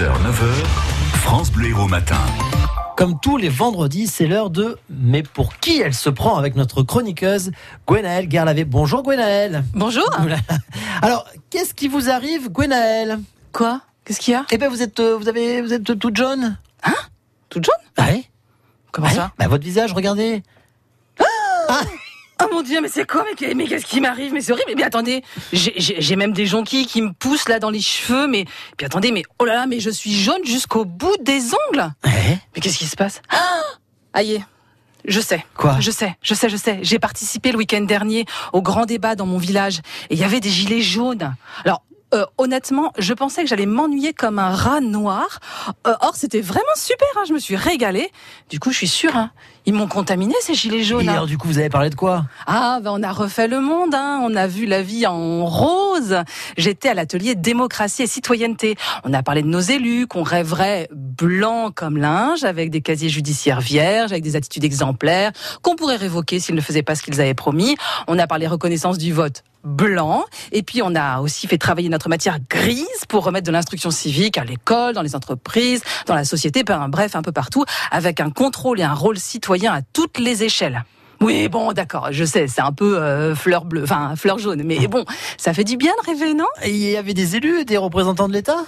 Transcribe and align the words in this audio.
6h, 0.00 0.06
9h, 0.22 0.64
France 1.18 1.52
Bleu 1.52 1.68
Héros 1.68 1.86
Matin. 1.86 2.16
Comme 2.96 3.20
tous 3.20 3.36
les 3.36 3.50
vendredis, 3.50 4.06
c'est 4.06 4.26
l'heure 4.26 4.48
de 4.48 4.78
Mais 4.88 5.22
pour 5.22 5.58
qui 5.58 5.78
elle 5.82 5.92
se 5.92 6.08
prend 6.08 6.38
avec 6.38 6.56
notre 6.56 6.82
chroniqueuse 6.82 7.50
Gwenaëlle 7.86 8.26
Garlavé. 8.26 8.64
Bonjour 8.64 9.02
Gwenaëlle. 9.02 9.62
Bonjour. 9.74 10.08
Alors, 11.02 11.26
qu'est-ce 11.50 11.74
qui 11.74 11.86
vous 11.86 12.08
arrive 12.08 12.48
Gwenaëlle? 12.50 13.20
Quoi? 13.52 13.82
Qu'est-ce 14.06 14.20
qu'il 14.20 14.32
y 14.32 14.36
a? 14.36 14.46
Eh 14.50 14.56
bien, 14.56 14.70
vous 14.70 14.80
êtes, 14.80 15.00
euh, 15.00 15.18
vous 15.18 15.28
avez, 15.28 15.60
vous 15.60 15.74
êtes 15.74 15.84
toute 15.84 16.16
jaune. 16.16 16.56
Toute 17.50 17.66
jaune? 17.66 17.74
Ah 17.98 18.06
oui 18.10 18.26
Comment 18.92 19.08
Ah 19.10 19.14
ça? 19.14 19.32
Bah, 19.38 19.48
Votre 19.48 19.64
visage, 19.64 19.92
regardez. 19.92 20.42
Oh 22.42 22.46
mon 22.52 22.62
dieu, 22.62 22.80
mais 22.80 22.88
c'est 22.88 23.06
quoi 23.06 23.24
Mais, 23.28 23.34
qu'est- 23.34 23.54
mais 23.54 23.66
qu'est-ce 23.66 23.84
qui 23.86 24.00
m'arrive 24.00 24.32
Mais 24.32 24.40
c'est 24.40 24.52
horrible. 24.52 24.72
Mais 24.76 24.82
attendez, 24.82 25.22
j'ai- 25.52 26.16
même 26.16 26.32
des 26.32 26.46
jonquilles 26.46 26.86
qui 26.86 27.02
me 27.02 27.12
poussent 27.12 27.48
là 27.48 27.58
dans 27.58 27.70
les 27.70 27.80
cheveux. 27.80 28.26
Mais 28.26 28.44
puis 28.76 28.86
attendez, 28.86 29.12
mais 29.12 29.22
oh 29.38 29.44
là 29.44 29.54
là, 29.54 29.66
mais 29.66 29.80
je 29.80 29.90
suis 29.90 30.12
jaune 30.14 30.44
jusqu'au 30.44 30.84
bout 30.84 31.16
des 31.20 31.42
ongles. 31.68 31.90
Mais 32.04 32.60
qu'est-ce 32.60 32.78
qui 32.78 32.86
se 32.86 32.96
passe? 32.96 33.20
Ah 33.30 33.60
Aïe. 34.12 34.44
Je 35.06 35.20
sais. 35.20 35.44
Quoi? 35.56 35.76
Je 35.80 35.90
sais, 35.90 36.14
je 36.20 36.34
sais, 36.34 36.50
je 36.50 36.56
sais. 36.58 36.78
J'ai 36.82 36.98
participé 36.98 37.52
le 37.52 37.58
week-end 37.58 37.80
dernier 37.80 38.26
au 38.52 38.60
grand 38.60 38.84
débat 38.84 39.14
dans 39.14 39.24
mon 39.24 39.38
village 39.38 39.78
et 40.10 40.14
il 40.14 40.18
y 40.18 40.24
avait 40.24 40.40
des 40.40 40.50
gilets 40.50 40.82
jaunes. 40.82 41.34
Alors, 41.64 41.82
euh, 42.14 42.26
honnêtement, 42.38 42.92
je 42.98 43.14
pensais 43.14 43.42
que 43.42 43.48
j'allais 43.48 43.66
m'ennuyer 43.66 44.12
comme 44.12 44.38
un 44.38 44.50
rat 44.50 44.80
noir. 44.80 45.38
Euh, 45.86 45.94
or, 46.00 46.16
c'était 46.16 46.40
vraiment 46.40 46.64
super. 46.74 47.08
hein, 47.16 47.22
Je 47.26 47.32
me 47.32 47.38
suis 47.38 47.56
régalée. 47.56 48.10
Du 48.48 48.58
coup, 48.58 48.72
je 48.72 48.78
suis 48.78 48.88
sûre, 48.88 49.16
hein, 49.16 49.30
ils 49.66 49.74
m'ont 49.74 49.86
contaminé 49.86 50.34
ces 50.40 50.54
gilets 50.54 50.82
jaunes. 50.82 51.06
Et 51.06 51.08
hein. 51.08 51.26
du 51.26 51.38
coup, 51.38 51.46
vous 51.46 51.58
avez 51.58 51.68
parlé 51.68 51.90
de 51.90 51.94
quoi? 51.94 52.24
Ah, 52.46 52.80
ben 52.82 52.90
on 52.92 53.02
a 53.02 53.12
refait 53.12 53.46
le 53.48 53.60
monde, 53.60 53.94
hein. 53.94 54.20
on 54.24 54.34
a 54.34 54.46
vu 54.46 54.66
la 54.66 54.82
vie 54.82 55.06
en 55.06 55.46
rose. 55.46 56.16
J'étais 56.56 56.88
à 56.88 56.94
l'atelier 56.94 57.34
démocratie 57.34 58.02
et 58.02 58.06
citoyenneté. 58.06 58.76
On 59.04 59.12
a 59.12 59.22
parlé 59.22 59.42
de 59.42 59.48
nos 59.48 59.60
élus, 59.60 60.06
qu'on 60.06 60.22
rêverait 60.22 60.88
blancs 60.92 61.74
comme 61.74 61.96
linge, 61.96 62.44
avec 62.44 62.70
des 62.70 62.80
casiers 62.80 63.08
judiciaires 63.08 63.60
vierges, 63.60 64.12
avec 64.12 64.24
des 64.24 64.36
attitudes 64.36 64.64
exemplaires, 64.64 65.32
qu'on 65.62 65.76
pourrait 65.76 65.96
révoquer 65.96 66.40
s'ils 66.40 66.54
ne 66.54 66.60
faisaient 66.60 66.82
pas 66.82 66.94
ce 66.94 67.02
qu'ils 67.02 67.20
avaient 67.20 67.34
promis. 67.34 67.76
On 68.08 68.18
a 68.18 68.26
parlé 68.26 68.46
reconnaissance 68.46 68.98
du 68.98 69.12
vote 69.12 69.44
blanc. 69.64 70.24
Et 70.52 70.62
puis 70.62 70.82
on 70.82 70.94
a 70.94 71.20
aussi 71.20 71.46
fait 71.46 71.58
travailler 71.58 71.88
notre 71.88 72.08
matière 72.08 72.38
grise 72.48 72.86
pour 73.08 73.24
remettre 73.24 73.46
de 73.46 73.52
l'instruction 73.52 73.90
civique 73.90 74.38
à 74.38 74.44
l'école, 74.44 74.94
dans 74.94 75.02
les 75.02 75.14
entreprises, 75.14 75.82
dans 76.06 76.14
la 76.14 76.24
société, 76.24 76.62
bref, 76.64 77.16
un 77.16 77.22
peu 77.22 77.32
partout, 77.32 77.64
avec 77.90 78.20
un 78.20 78.30
contrôle 78.30 78.80
et 78.80 78.84
un 78.84 78.94
rôle 78.94 79.18
citoyen 79.18 79.72
à 79.72 79.82
toutes 79.82 80.18
les 80.18 80.44
échelles. 80.44 80.84
Oui, 81.20 81.48
bon, 81.48 81.72
d'accord, 81.72 82.08
je 82.12 82.24
sais, 82.24 82.48
c'est 82.48 82.62
un 82.62 82.72
peu 82.72 82.96
euh, 82.98 83.34
fleur 83.34 83.66
bleue, 83.66 83.82
enfin 83.82 84.16
fleur 84.16 84.38
jaune, 84.38 84.62
mais 84.64 84.86
bon, 84.86 85.04
ça 85.36 85.52
fait 85.52 85.64
du 85.64 85.76
bien 85.76 85.92
de 86.00 86.06
rêver, 86.10 86.32
non? 86.32 86.46
Il 86.64 86.76
y 86.76 86.96
avait 86.96 87.12
des 87.12 87.36
élus, 87.36 87.66
des 87.66 87.76
représentants 87.76 88.26
de 88.26 88.32
l'État? 88.32 88.64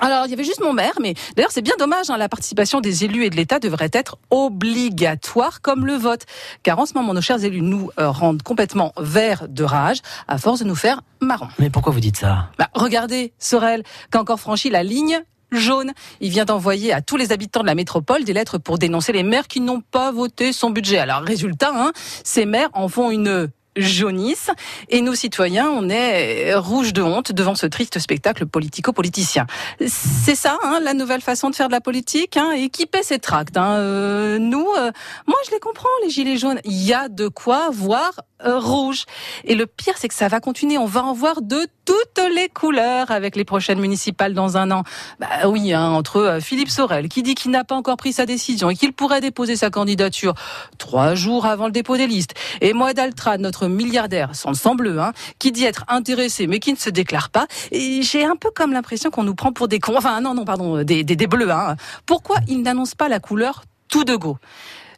Alors, 0.00 0.26
il 0.26 0.30
y 0.30 0.34
avait 0.34 0.44
juste 0.44 0.60
mon 0.60 0.72
maire, 0.72 0.94
mais 1.00 1.14
d'ailleurs, 1.34 1.50
c'est 1.50 1.62
bien 1.62 1.74
dommage. 1.78 2.10
hein, 2.10 2.16
la 2.16 2.28
participation 2.28 2.80
des 2.80 3.04
élus 3.04 3.24
et 3.24 3.30
de 3.30 3.36
l'État 3.36 3.58
devrait 3.58 3.90
être 3.92 4.18
obligatoire 4.30 5.60
comme 5.60 5.86
le 5.86 5.94
vote. 5.94 6.22
Car 6.62 6.78
en 6.78 6.86
ce 6.86 6.94
moment, 6.94 7.14
nos 7.14 7.20
chers 7.20 7.42
élus 7.44 7.62
nous 7.62 7.90
euh, 7.98 8.10
rendent 8.10 8.42
complètement 8.42 8.92
verts 8.98 9.48
de 9.48 9.64
rage 9.64 9.98
à 10.28 10.38
force 10.38 10.60
de 10.60 10.64
nous 10.64 10.74
faire 10.74 11.00
marron. 11.20 11.48
Mais 11.58 11.70
pourquoi 11.70 11.92
vous 11.92 12.00
dites 12.00 12.16
ça? 12.18 12.50
Bah, 12.58 12.68
regardez, 12.74 13.32
Sorel, 13.38 13.82
qui 14.10 14.18
a 14.18 14.20
encore 14.20 14.40
franchi 14.40 14.70
la 14.70 14.82
ligne 14.82 15.20
jaune. 15.52 15.92
Il 16.20 16.30
vient 16.30 16.44
d'envoyer 16.44 16.92
à 16.92 17.00
tous 17.00 17.16
les 17.16 17.32
habitants 17.32 17.60
de 17.60 17.66
la 17.66 17.74
métropole 17.74 18.24
des 18.24 18.32
lettres 18.32 18.58
pour 18.58 18.78
dénoncer 18.78 19.12
les 19.12 19.22
maires 19.22 19.46
qui 19.46 19.60
n'ont 19.60 19.80
pas 19.80 20.10
voté 20.10 20.52
son 20.52 20.70
budget. 20.70 20.98
Alors, 20.98 21.22
résultat, 21.22 21.72
hein, 21.74 21.92
ces 22.24 22.46
maires 22.46 22.70
en 22.74 22.88
font 22.88 23.10
une 23.10 23.48
jaunisse 23.76 24.50
et 24.88 25.00
nous 25.00 25.14
citoyens 25.14 25.68
on 25.70 25.88
est 25.88 26.54
rouge 26.54 26.92
de 26.92 27.02
honte 27.02 27.32
devant 27.32 27.54
ce 27.54 27.66
triste 27.66 27.98
spectacle 27.98 28.46
politico-politicien. 28.46 29.46
C'est 29.86 30.34
ça 30.34 30.58
hein, 30.62 30.80
la 30.82 30.94
nouvelle 30.94 31.20
façon 31.20 31.50
de 31.50 31.54
faire 31.54 31.68
de 31.68 31.72
la 31.72 31.80
politique 31.80 32.36
hein, 32.36 32.52
équiper 32.52 33.02
ses 33.02 33.18
tracts. 33.18 33.56
Hein. 33.56 33.72
Euh, 33.74 34.38
nous, 34.38 34.66
euh, 34.78 34.90
moi 35.26 35.36
je 35.46 35.50
les 35.52 35.60
comprends 35.60 35.88
les 36.04 36.10
gilets 36.10 36.36
jaunes. 36.36 36.60
Il 36.64 36.82
y 36.82 36.92
a 36.92 37.08
de 37.08 37.28
quoi 37.28 37.70
voir 37.70 38.20
euh, 38.44 38.58
rouge. 38.58 39.04
Et 39.44 39.54
le 39.54 39.66
pire 39.66 39.94
c'est 39.96 40.08
que 40.08 40.14
ça 40.14 40.28
va 40.28 40.40
continuer. 40.40 40.78
On 40.78 40.86
va 40.86 41.04
en 41.04 41.12
voir 41.12 41.42
de 41.42 41.66
toutes 41.86 42.20
les 42.34 42.48
couleurs 42.48 43.10
avec 43.10 43.36
les 43.36 43.44
prochaines 43.44 43.78
municipales 43.80 44.34
dans 44.34 44.56
un 44.56 44.70
an. 44.70 44.82
Bah 45.20 45.48
oui, 45.48 45.72
hein, 45.72 45.88
entre 45.90 46.16
euh, 46.16 46.40
Philippe 46.40 46.68
Sorel 46.68 47.08
qui 47.08 47.22
dit 47.22 47.34
qu'il 47.34 47.52
n'a 47.52 47.64
pas 47.64 47.76
encore 47.76 47.96
pris 47.96 48.12
sa 48.12 48.26
décision 48.26 48.68
et 48.68 48.76
qu'il 48.76 48.92
pourrait 48.92 49.20
déposer 49.20 49.56
sa 49.56 49.70
candidature 49.70 50.34
trois 50.76 51.14
jours 51.14 51.46
avant 51.46 51.66
le 51.66 51.72
dépôt 51.72 51.96
des 51.96 52.06
listes, 52.06 52.34
et 52.60 52.72
Moed 52.72 52.98
Altra, 52.98 53.38
notre 53.38 53.68
milliardaire, 53.68 54.34
sans 54.34 54.50
le 54.50 54.56
sang 54.56 54.74
bleu, 54.74 55.00
hein, 55.00 55.12
qui 55.38 55.52
dit 55.52 55.64
être 55.64 55.84
intéressé 55.88 56.46
mais 56.46 56.58
qui 56.58 56.72
ne 56.72 56.78
se 56.78 56.90
déclare 56.90 57.30
pas. 57.30 57.46
Et 57.70 58.02
j'ai 58.02 58.24
un 58.24 58.36
peu 58.36 58.50
comme 58.50 58.72
l'impression 58.72 59.10
qu'on 59.10 59.24
nous 59.24 59.36
prend 59.36 59.52
pour 59.52 59.68
des 59.68 59.78
cons. 59.78 59.96
Enfin 59.96 60.20
non, 60.20 60.34
non, 60.34 60.44
pardon, 60.44 60.82
des, 60.82 61.04
des, 61.04 61.16
des 61.16 61.26
bleus. 61.26 61.50
Hein. 61.50 61.76
Pourquoi 62.04 62.36
ils 62.48 62.62
n'annoncent 62.62 62.96
pas 62.96 63.08
la 63.08 63.20
couleur 63.20 63.62
tout 63.88 64.02
de 64.04 64.16
go? 64.16 64.38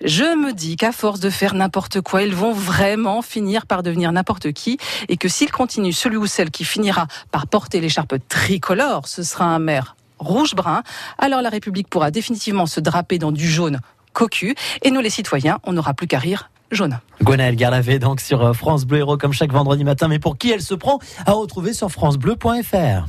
Je 0.04 0.24
me 0.36 0.52
dis 0.52 0.76
qu'à 0.76 0.92
force 0.92 1.20
de 1.20 1.30
faire 1.30 1.54
n'importe 1.54 2.00
quoi, 2.00 2.22
ils 2.22 2.34
vont 2.34 2.52
vraiment 2.52 3.22
finir 3.22 3.66
par 3.66 3.82
devenir 3.82 4.12
n'importe 4.12 4.52
qui 4.52 4.78
et 5.08 5.16
que 5.16 5.28
s'ils 5.28 5.50
continuent, 5.50 5.92
celui 5.92 6.16
ou 6.16 6.26
celle 6.26 6.50
qui 6.50 6.64
finira 6.64 7.06
par 7.30 7.46
porter 7.46 7.80
l'écharpe 7.80 8.16
tricolore, 8.28 9.08
ce 9.08 9.22
sera 9.22 9.46
un 9.46 9.58
maire 9.58 9.96
rouge-brun, 10.18 10.82
alors 11.18 11.42
la 11.42 11.48
République 11.48 11.88
pourra 11.88 12.10
définitivement 12.10 12.66
se 12.66 12.80
draper 12.80 13.18
dans 13.18 13.32
du 13.32 13.48
jaune 13.48 13.80
cocu 14.12 14.54
et 14.82 14.90
nous 14.90 15.00
les 15.00 15.10
citoyens, 15.10 15.58
on 15.64 15.72
n'aura 15.72 15.94
plus 15.94 16.06
qu'à 16.06 16.18
rire 16.18 16.50
jaune. 16.70 16.98
Gwenaëlle 17.22 17.56
Garlavé, 17.56 17.98
donc 17.98 18.20
sur 18.20 18.44
euh, 18.44 18.52
France 18.52 18.84
Bleu 18.84 18.98
Héros, 18.98 19.16
comme 19.16 19.32
chaque 19.32 19.52
vendredi 19.52 19.84
matin. 19.84 20.08
Mais 20.08 20.18
pour 20.18 20.36
qui 20.36 20.50
elle 20.50 20.62
se 20.62 20.74
prend 20.74 20.98
À 21.26 21.32
retrouver 21.32 21.72
sur 21.72 21.90
FranceBleu.fr. 21.90 23.06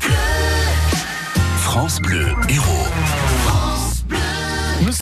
France 1.57 1.99
Bleu 1.99 2.27
Héros. 2.47 3.58